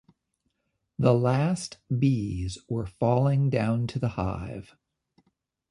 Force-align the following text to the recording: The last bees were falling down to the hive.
The 0.97 1.13
last 1.13 1.77
bees 1.95 2.57
were 2.67 2.87
falling 2.87 3.51
down 3.51 3.85
to 3.85 3.99
the 3.99 4.09
hive. 4.17 4.75